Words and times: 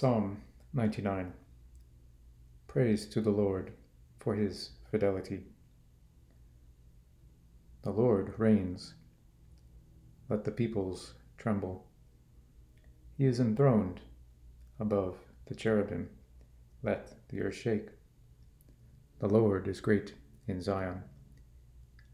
Psalm 0.00 0.40
99 0.74 1.32
Praise 2.68 3.04
to 3.06 3.20
the 3.20 3.32
Lord 3.32 3.72
for 4.20 4.36
his 4.36 4.70
fidelity. 4.92 5.42
The 7.82 7.90
Lord 7.90 8.32
reigns. 8.38 8.94
Let 10.28 10.44
the 10.44 10.52
peoples 10.52 11.14
tremble. 11.36 11.84
He 13.16 13.24
is 13.24 13.40
enthroned 13.40 14.00
above 14.78 15.16
the 15.46 15.56
cherubim. 15.56 16.10
Let 16.84 17.16
the 17.30 17.40
earth 17.40 17.56
shake. 17.56 17.88
The 19.18 19.28
Lord 19.28 19.66
is 19.66 19.80
great 19.80 20.14
in 20.46 20.62
Zion, 20.62 21.02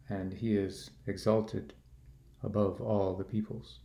and 0.09 0.33
he 0.33 0.57
is 0.57 0.89
exalted 1.07 1.75
above 2.43 2.81
all 2.81 3.15
the 3.15 3.25
peoples. 3.25 3.81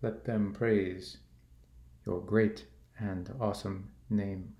Let 0.00 0.24
them 0.24 0.54
praise 0.54 1.18
your 2.06 2.20
great 2.20 2.66
and 2.98 3.32
awesome 3.40 3.90
name. 4.08 4.54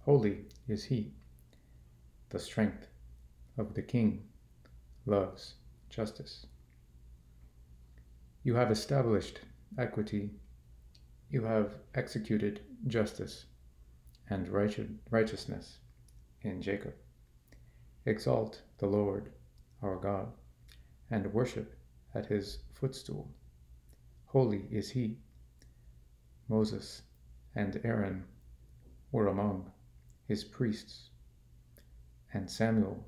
Holy 0.00 0.44
is 0.68 0.84
he. 0.84 1.12
The 2.28 2.38
strength 2.38 2.88
of 3.58 3.74
the 3.74 3.82
king 3.82 4.24
loves 5.04 5.54
justice. 5.90 6.46
You 8.42 8.54
have 8.54 8.70
established 8.70 9.40
equity. 9.78 10.30
You 11.30 11.42
have 11.44 11.78
executed 11.94 12.60
justice 12.86 13.46
and 14.30 14.48
righteousness 15.10 15.78
in 16.42 16.62
Jacob. 16.62 16.94
Exalt 18.04 18.62
the 18.78 18.86
Lord 18.86 19.32
our 19.82 19.96
God 19.96 20.32
and 21.10 21.32
worship 21.32 21.76
at 22.14 22.26
his 22.26 22.58
footstool. 22.72 23.28
Holy 24.26 24.66
is 24.70 24.90
he. 24.90 25.18
Moses 26.48 27.02
and 27.54 27.80
Aaron 27.84 28.24
were 29.10 29.26
among 29.26 29.72
his 30.26 30.44
priests, 30.44 31.10
and 32.32 32.50
Samuel 32.50 33.06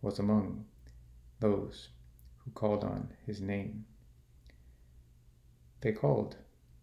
was 0.00 0.18
among 0.18 0.66
those 1.40 1.88
who 2.38 2.50
called 2.52 2.84
on 2.84 3.12
his 3.26 3.40
name. 3.40 3.86
They 5.80 5.92
called 5.92 6.36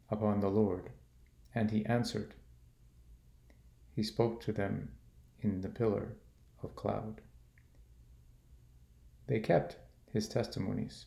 upon 0.10 0.40
the 0.40 0.50
Lord, 0.50 0.92
and 1.54 1.72
he 1.72 1.86
answered. 1.86 2.34
He 3.94 4.04
spoke 4.04 4.42
to 4.42 4.52
them 4.52 4.92
in 5.40 5.62
the 5.62 5.70
pillar 5.70 6.16
of 6.62 6.76
cloud. 6.76 7.22
They 9.28 9.40
kept 9.40 9.78
his 10.12 10.28
testimonies 10.28 11.06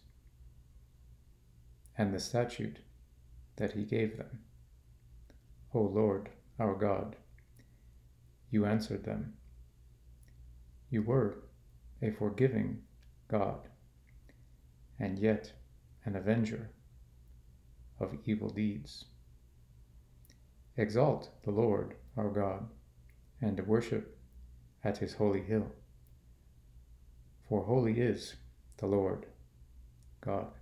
and 1.96 2.12
the 2.12 2.20
statute 2.20 2.78
that 3.56 3.72
he 3.72 3.84
gave 3.84 4.16
them. 4.16 4.40
O 5.74 5.80
Lord, 5.80 6.30
our 6.58 6.74
God, 6.74 7.16
you 8.50 8.64
answered 8.64 9.04
them. 9.04 9.34
You 10.90 11.02
were 11.02 11.44
a 12.00 12.10
forgiving 12.10 12.82
God, 13.28 13.68
and 14.98 15.18
yet 15.18 15.52
an 16.04 16.16
avenger 16.16 16.70
of 18.00 18.16
evil 18.24 18.48
deeds. 18.48 19.04
Exalt 20.76 21.30
the 21.44 21.50
Lord 21.50 21.96
our 22.16 22.30
God, 22.30 22.68
and 23.40 23.66
worship 23.66 24.18
at 24.82 24.98
his 24.98 25.14
holy 25.14 25.42
hill. 25.42 25.72
For 27.48 27.64
holy 27.64 28.00
is 28.00 28.36
the 28.78 28.86
Lord 28.86 29.26
God. 30.20 30.57